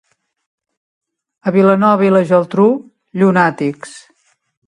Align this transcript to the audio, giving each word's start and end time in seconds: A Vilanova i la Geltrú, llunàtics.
A 1.51 1.53
Vilanova 1.57 2.07
i 2.09 2.09
la 2.15 2.23
Geltrú, 2.31 2.67
llunàtics. 3.23 3.93